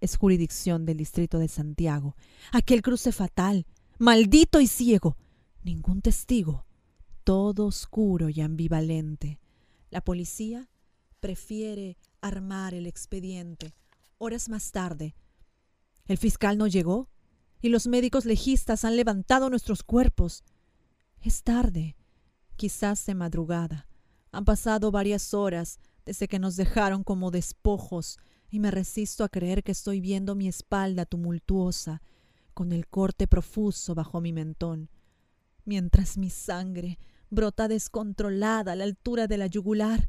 [0.04, 2.18] es jurisdicción del distrito de Santiago.
[2.52, 3.66] Aquel cruce fatal,
[4.00, 5.16] maldito y ciego.
[5.64, 6.66] Ningún testigo.
[7.24, 9.40] Todo oscuro y ambivalente.
[9.90, 10.70] La policía
[11.22, 13.74] prefiere armar el expediente.
[14.18, 15.16] Horas más tarde,
[16.06, 17.08] el fiscal no llegó
[17.62, 20.44] y los médicos legistas han levantado nuestros cuerpos.
[21.22, 21.96] Es tarde,
[22.58, 23.88] quizás de madrugada.
[24.34, 28.20] Han pasado varias horas desde que nos dejaron como despojos
[28.54, 32.04] y me resisto a creer que estoy viendo mi espalda tumultuosa,
[32.54, 34.92] con el corte profuso bajo mi mentón,
[35.66, 37.00] mientras mi sangre
[37.32, 40.08] brota descontrolada a la altura de la yugular.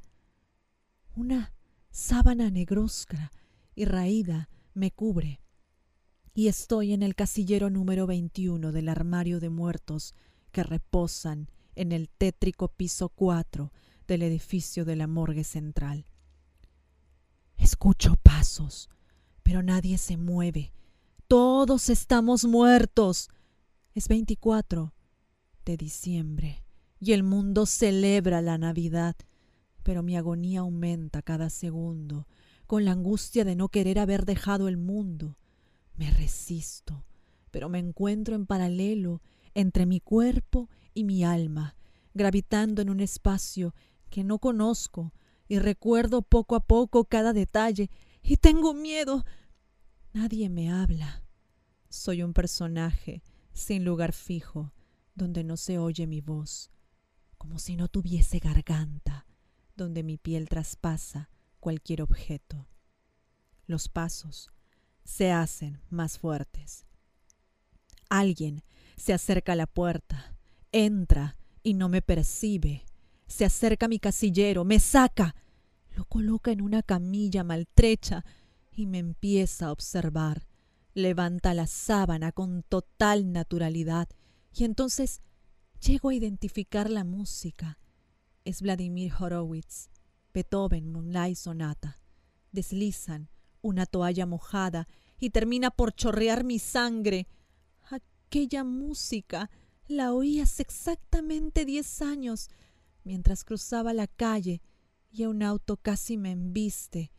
[1.16, 1.54] Una
[1.88, 3.32] sábana negrosca
[3.74, 5.40] y raída me cubre,
[6.34, 10.14] y estoy en el casillero número 21 del armario de muertos
[10.52, 13.72] que reposan en el tétrico piso 4
[14.06, 16.04] del edificio de la morgue central.
[17.56, 18.88] Escucho pasos,
[19.42, 20.72] pero nadie se mueve.
[21.28, 23.28] Todos estamos muertos.
[23.94, 24.92] Es 24
[25.64, 26.64] de diciembre
[27.00, 29.16] y el mundo celebra la Navidad,
[29.82, 32.26] pero mi agonía aumenta cada segundo
[32.66, 35.36] con la angustia de no querer haber dejado el mundo.
[35.96, 37.04] Me resisto,
[37.50, 39.22] pero me encuentro en paralelo
[39.54, 41.76] entre mi cuerpo y mi alma,
[42.14, 43.74] gravitando en un espacio
[44.10, 45.12] que no conozco,
[45.48, 47.90] y recuerdo poco a poco cada detalle
[48.22, 49.24] y tengo miedo.
[50.12, 51.22] Nadie me habla.
[51.88, 54.72] Soy un personaje sin lugar fijo,
[55.14, 56.70] donde no se oye mi voz,
[57.38, 59.26] como si no tuviese garganta,
[59.76, 61.30] donde mi piel traspasa
[61.60, 62.66] cualquier objeto.
[63.66, 64.50] Los pasos
[65.04, 66.86] se hacen más fuertes.
[68.08, 68.62] Alguien
[68.96, 70.36] se acerca a la puerta,
[70.72, 72.84] entra y no me percibe
[73.34, 75.34] se acerca mi casillero, me saca,
[75.96, 78.24] lo coloca en una camilla maltrecha
[78.70, 80.46] y me empieza a observar.
[80.94, 84.08] Levanta la sábana con total naturalidad
[84.54, 85.20] y entonces
[85.84, 87.80] llego a identificar la música.
[88.44, 89.90] Es Vladimir Horowitz,
[90.32, 91.98] Beethoven, Moonlight Sonata.
[92.52, 93.30] Deslizan
[93.62, 94.86] una toalla mojada
[95.18, 97.26] y termina por chorrear mi sangre.
[97.90, 99.50] Aquella música
[99.88, 102.48] la oí hace exactamente diez años
[103.04, 104.62] mientras cruzaba la calle
[105.10, 107.12] y un auto casi me embiste.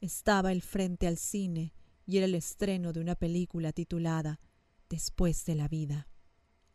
[0.00, 1.72] Estaba el frente al cine
[2.04, 4.40] y era el estreno de una película titulada
[4.88, 6.08] Después de la vida.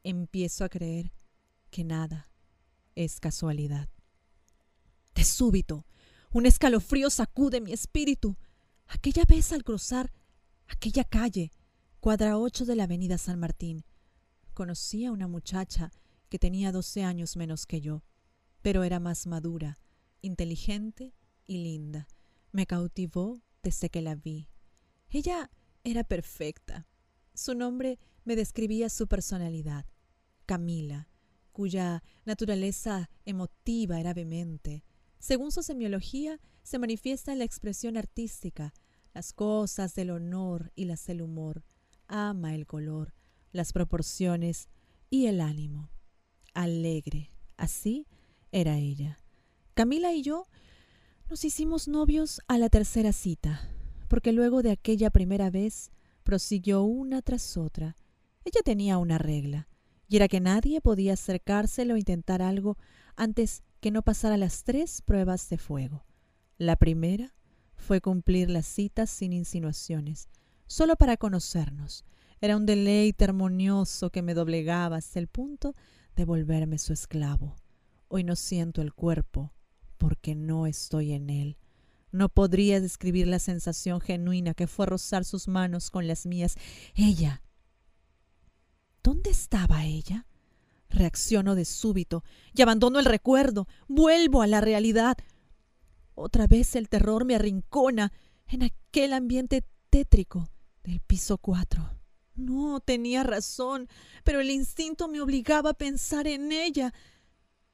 [0.04, 1.14] Empiezo a creer
[1.70, 2.30] que nada
[2.96, 3.90] es casualidad.
[5.16, 5.86] De súbito,
[6.32, 8.38] un escalofrío sacude mi espíritu.
[8.88, 10.12] Aquella vez al cruzar
[10.68, 11.52] aquella calle,
[12.00, 13.86] cuadra ocho de la avenida San Martín,
[14.54, 15.92] conocí a una muchacha
[16.30, 18.04] que tenía doce años menos que yo
[18.64, 19.78] pero era más madura,
[20.22, 21.14] inteligente
[21.46, 22.08] y linda.
[22.52, 24.50] Me cautivó desde que la vi.
[25.10, 25.52] Ella
[25.84, 26.88] era perfecta.
[27.36, 29.86] Su nombre me describía su personalidad,
[30.46, 31.10] Camila,
[31.52, 34.86] cuya naturaleza emotiva era vehemente.
[35.20, 38.74] Según su semiología, se manifiesta en la expresión artística,
[39.14, 41.66] las cosas del honor y las del humor.
[42.08, 43.14] Ama el color,
[43.52, 44.70] las proporciones
[45.10, 45.92] y el ánimo.
[46.54, 48.08] Alegre, así
[48.54, 49.20] era ella.
[49.74, 50.46] Camila y yo
[51.30, 53.68] nos hicimos novios a la tercera cita,
[54.08, 55.92] porque luego de aquella primera vez
[56.24, 57.98] prosiguió una tras otra.
[58.46, 59.68] Ella tenía una regla,
[60.08, 62.78] y era que nadie podía acercárselo o intentar algo
[63.16, 66.06] antes que no pasara las tres pruebas de fuego.
[66.58, 67.34] La primera
[67.76, 70.30] fue cumplir las citas sin insinuaciones,
[70.68, 72.06] solo para conocernos.
[72.40, 75.74] Era un deleite armonioso que me doblegaba hasta el punto
[76.16, 77.56] de volverme su esclavo.
[78.16, 79.56] Hoy no siento el cuerpo
[79.98, 81.58] porque no estoy en él.
[82.12, 86.54] No podría describir la sensación genuina que fue rozar sus manos con las mías.
[86.94, 87.42] Ella
[89.02, 90.28] ¿Dónde estaba ella?
[90.90, 92.24] Reacciono de súbito
[92.54, 93.68] y abandono el recuerdo.
[93.88, 95.18] Vuelvo a la realidad.
[96.14, 98.14] Otra vez el terror me arrincona
[98.46, 100.52] en aquel ambiente tétrico
[100.84, 101.90] del piso cuatro.
[102.36, 103.88] No, tenía razón,
[104.24, 106.94] pero el instinto me obligaba a pensar en ella.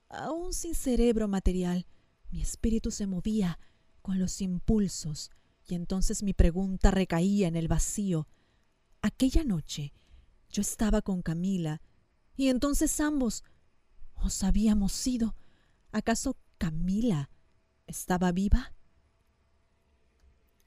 [0.09, 1.85] Aún sin cerebro material,
[2.31, 3.59] mi espíritu se movía
[4.01, 5.29] con los impulsos
[5.67, 8.27] y entonces mi pregunta recaía en el vacío.
[9.01, 9.93] Aquella noche
[10.49, 11.81] yo estaba con Camila
[12.35, 13.43] y entonces ambos
[14.15, 15.35] os habíamos sido.
[15.91, 17.29] ¿Acaso Camila
[17.85, 18.73] estaba viva?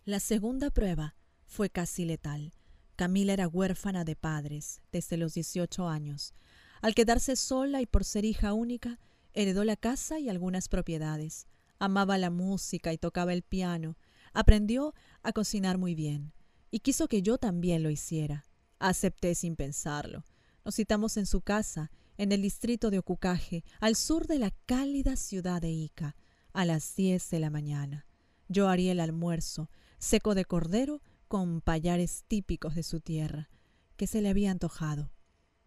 [0.05, 2.53] La segunda prueba fue casi letal.
[2.95, 6.35] Camila era huérfana de padres desde los 18 años.
[6.81, 8.99] Al quedarse sola y por ser hija única,
[9.35, 11.47] heredó la casa y algunas propiedades.
[11.79, 13.97] Amaba la música y tocaba el piano.
[14.33, 16.33] Aprendió a cocinar muy bien
[16.71, 18.47] y quiso que yo también lo hiciera.
[18.79, 20.25] Acepté sin pensarlo.
[20.65, 25.17] Nos citamos en su casa, en el distrito de Ocucaje, al sur de la cálida
[25.17, 26.17] ciudad de Ica,
[26.53, 28.07] a las diez de la mañana.
[28.49, 33.51] Yo haría el almuerzo, seco de cordero con payares típicos de su tierra,
[33.97, 35.11] que se le había antojado.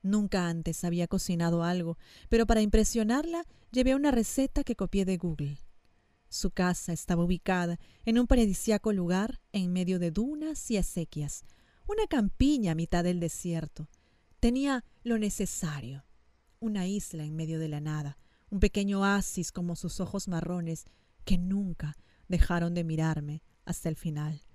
[0.06, 1.98] Nunca antes había cocinado algo,
[2.30, 5.58] pero para impresionarla llevé una receta que copié de Google.
[6.30, 11.44] Su casa estaba ubicada en un paradisiaco lugar en medio de dunas y acequias,
[11.88, 13.90] una campiña a mitad del desierto.
[14.40, 16.06] Tenía lo necesario,
[16.60, 18.20] una isla en medio de la nada,
[18.52, 20.86] un pequeño oasis como sus ojos marrones
[21.24, 24.46] que nunca dejaron de mirarme hasta el final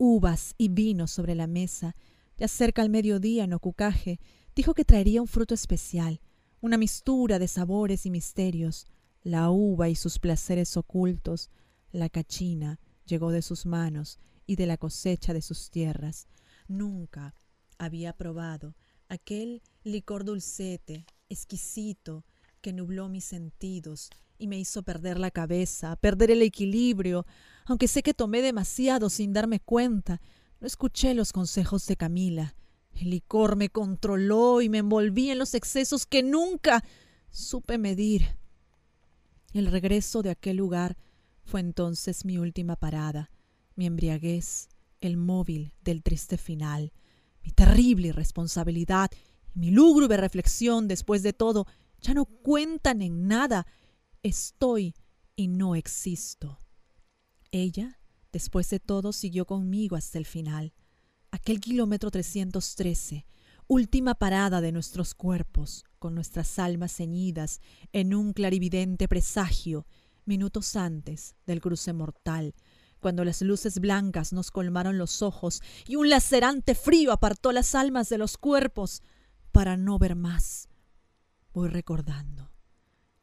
[0.00, 1.94] uvas y vino sobre la mesa.
[2.38, 4.18] Ya cerca al mediodía en Ocucaje
[4.54, 6.20] dijo que traería un fruto especial,
[6.60, 8.86] una mistura de sabores y misterios.
[9.22, 11.50] La uva y sus placeres ocultos,
[11.92, 16.26] la cachina llegó de sus manos y de la cosecha de sus tierras.
[16.68, 17.34] Nunca
[17.78, 18.74] había probado
[19.08, 22.24] aquel licor dulcete, exquisito,
[22.60, 27.26] que nubló mis sentidos y me hizo perder la cabeza, perder el equilibrio,
[27.66, 30.20] aunque sé que tomé demasiado sin darme cuenta.
[30.60, 32.54] No escuché los consejos de Camila.
[33.00, 36.84] El licor me controló y me envolví en los excesos que nunca
[37.30, 38.26] supe medir.
[39.54, 40.98] El regreso de aquel lugar
[41.42, 43.30] fue entonces mi última parada,
[43.74, 44.68] mi embriaguez,
[45.00, 46.92] el móvil del triste final,
[47.42, 49.10] mi terrible irresponsabilidad
[49.54, 51.66] y mi lúgubre reflexión después de todo
[52.02, 53.66] ya no cuentan en nada
[54.22, 54.94] estoy
[55.36, 56.60] y no existo.
[57.50, 57.98] Ella,
[58.30, 60.74] después de todo, siguió conmigo hasta el final.
[61.30, 63.26] Aquel kilómetro 313,
[63.66, 67.60] última parada de nuestros cuerpos, con nuestras almas ceñidas
[67.92, 69.86] en un clarividente presagio,
[70.24, 72.54] minutos antes del cruce mortal,
[73.00, 78.08] cuando las luces blancas nos colmaron los ojos y un lacerante frío apartó las almas
[78.08, 79.02] de los cuerpos
[79.52, 80.68] para no ver más.
[81.52, 82.50] Voy recordando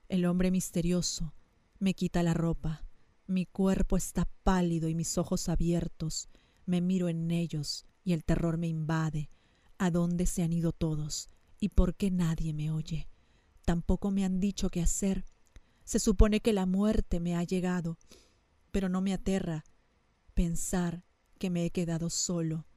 [0.09, 1.33] el hombre misterioso
[1.79, 2.83] me quita la ropa.
[3.27, 6.29] Mi cuerpo está pálido y mis ojos abiertos.
[6.67, 9.29] Me miro en ellos y el terror me invade.
[9.77, 11.29] ¿A dónde se han ido todos?
[11.59, 13.07] ¿Y por qué nadie me oye?
[13.65, 15.25] Tampoco me han dicho qué hacer.
[15.85, 17.97] Se supone que la muerte me ha llegado,
[18.71, 19.63] pero no me aterra
[20.33, 21.03] pensar
[21.39, 22.67] que me he quedado solo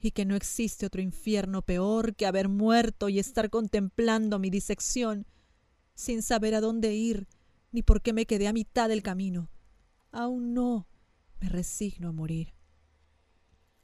[0.00, 5.26] y que no existe otro infierno peor que haber muerto y estar contemplando mi disección
[5.94, 7.28] sin saber a dónde ir,
[7.72, 9.50] ni por qué me quedé a mitad del camino.
[10.12, 10.88] Aún no
[11.40, 12.57] me resigno a morir.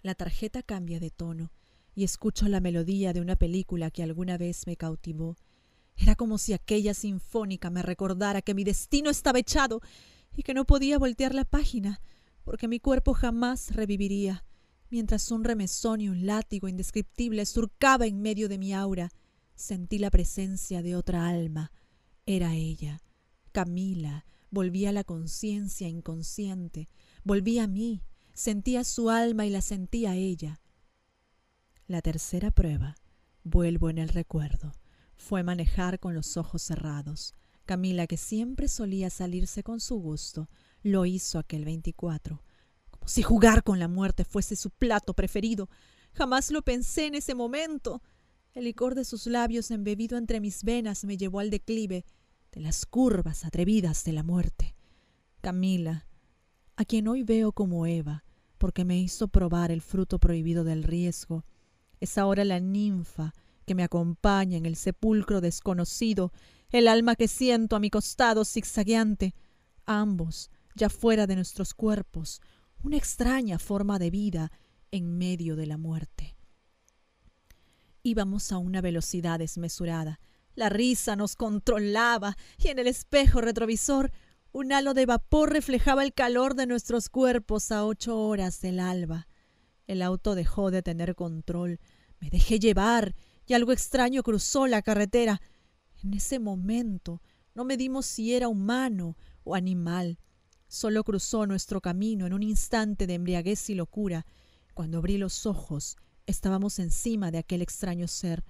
[0.05, 1.51] La tarjeta cambia de tono
[1.95, 5.35] y escucho la melodía de una película que alguna vez me cautivó.
[5.97, 9.81] Era como si aquella sinfónica me recordara que mi destino estaba echado
[10.37, 12.03] y que no podía voltear la página,
[12.43, 14.45] porque mi cuerpo jamás reviviría,
[14.90, 19.11] mientras un remesón y un látigo indescriptible surcaba en medio de mi aura.
[19.55, 21.73] Sentí la presencia de otra alma,
[22.27, 23.01] era ella.
[23.53, 26.90] Camila volvía a la conciencia inconsciente,
[27.25, 28.03] volvía a mí,
[28.35, 30.61] sentía su alma y la sentía ella.
[31.87, 32.97] La tercera prueba,
[33.44, 34.73] vuelvo en el recuerdo,
[35.17, 37.35] fue manejar con los ojos cerrados.
[37.65, 40.50] Camila, que siempre solía salirse con su gusto,
[40.83, 42.42] lo hizo aquel veinticuatro,
[42.90, 45.71] como si jugar con la muerte fuese su plato preferido.
[46.13, 48.02] Jamás lo pensé en ese momento.
[48.52, 52.04] El licor de sus labios embebido entre mis venas me llevó al declive
[52.52, 54.77] de las curvas atrevidas de la muerte.
[55.40, 56.06] Camila,
[56.77, 58.23] a quien hoy veo como Eva,
[58.59, 61.44] porque me hizo probar el fruto prohibido del riesgo,
[62.00, 63.33] es ahora la ninfa
[63.67, 66.33] que me acompaña en el sepulcro desconocido,
[66.71, 69.35] el alma que siento a mi costado zigzagueante,
[69.87, 72.40] ambos ya fuera de nuestros cuerpos,
[72.83, 74.52] una extraña forma de vida
[74.90, 76.37] en medio de la muerte.
[78.02, 80.21] Íbamos a una velocidad desmesurada.
[80.55, 84.13] La risa nos controlaba y en el espejo retrovisor
[84.55, 89.27] un halo de vapor reflejaba el calor de nuestros cuerpos a ocho horas del alba.
[89.88, 91.81] El auto dejó de tener control.
[92.21, 95.42] Me dejé llevar y algo extraño cruzó la carretera.
[96.05, 97.21] En ese momento
[97.52, 100.21] no medimos si era humano o animal.
[100.69, 104.25] Solo cruzó nuestro camino en un instante de embriaguez y locura.
[104.73, 105.96] Cuando abrí los ojos,
[106.27, 108.44] estábamos encima de aquel extraño ser.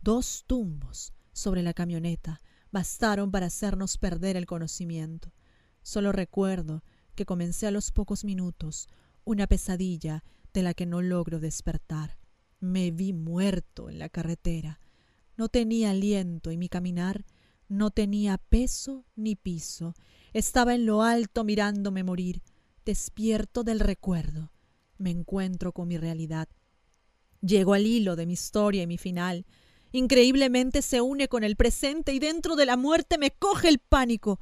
[0.00, 2.40] Dos tumbos sobre la camioneta
[2.70, 5.30] bastaron para hacernos perder el conocimiento.
[5.82, 6.82] Solo recuerdo
[7.14, 8.88] que comencé a los pocos minutos
[9.24, 12.18] una pesadilla de la que no logro despertar.
[12.60, 14.80] Me vi muerto en la carretera.
[15.36, 17.24] No tenía aliento y mi caminar
[17.68, 19.94] no tenía peso ni piso.
[20.32, 22.42] Estaba en lo alto mirándome morir,
[22.84, 24.52] despierto del recuerdo.
[24.98, 26.48] Me encuentro con mi realidad.
[27.40, 29.46] Llego al hilo de mi historia y mi final.
[29.90, 34.38] Increíblemente se une con el presente y dentro de la muerte me coge el pánico.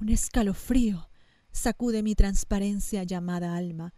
[0.00, 1.10] Un escalofrío
[1.52, 3.92] sacude mi transparencia llamada alma,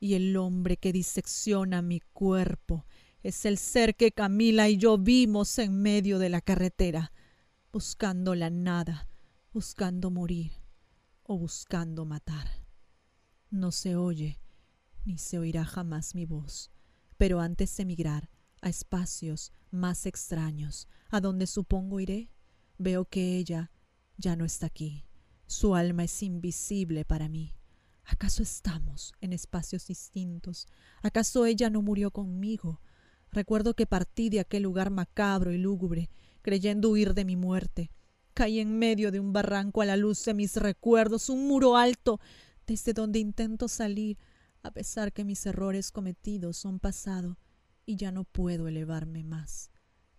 [0.00, 2.86] y el hombre que disecciona mi cuerpo
[3.22, 7.12] es el ser que Camila y yo vimos en medio de la carretera,
[7.72, 9.08] buscando la nada,
[9.52, 10.50] buscando morir
[11.22, 12.48] o buscando matar.
[13.48, 14.40] No se oye
[15.04, 16.72] ni se oirá jamás mi voz,
[17.16, 18.28] pero antes de emigrar
[18.60, 22.28] a espacios más extraños, a donde supongo iré,
[22.76, 23.70] veo que ella
[24.16, 25.04] ya no está aquí
[25.54, 27.54] su alma es invisible para mí.
[28.04, 30.66] ¿Acaso estamos en espacios distintos?
[31.00, 32.80] ¿Acaso ella no murió conmigo?
[33.30, 36.10] Recuerdo que partí de aquel lugar macabro y lúgubre,
[36.42, 37.92] creyendo huir de mi muerte.
[38.34, 42.20] Caí en medio de un barranco a la luz de mis recuerdos, un muro alto,
[42.66, 44.18] desde donde intento salir,
[44.62, 47.38] a pesar que mis errores cometidos son pasado
[47.86, 49.70] y ya no puedo elevarme más.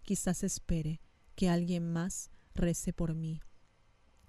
[0.02, 1.02] Quizás espere
[1.36, 3.42] que alguien más rece por mí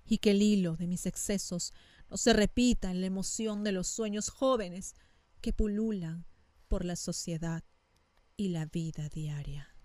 [0.06, 1.72] y que el hilo de mis excesos
[2.08, 4.94] no se repita en la emoción de los sueños jóvenes
[5.40, 6.26] que pululan
[6.68, 7.64] por la sociedad
[8.36, 9.75] y la vida diaria.